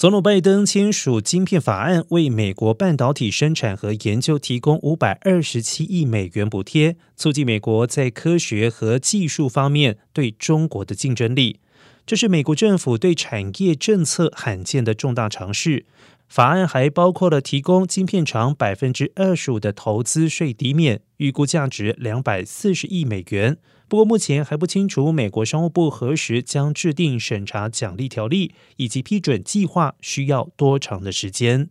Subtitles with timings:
[0.00, 11.60] 总统拜登签署晶片法案，为美国半导体生产和研究提供五百二十七亿美元补贴，促进美国在科学和技术方面对中国的竞争力。
[12.06, 15.84] 这是美国政府对产业政策罕见的重大尝试。
[16.30, 23.58] 法案还包括了提供晶片厂百分之二十五的投资税抵免，预估价值两百四十亿美元。
[23.88, 31.68] 不过目前还不清楚美国商务部何时将制定审查奖励条例，以及批准计划需要多长的时间。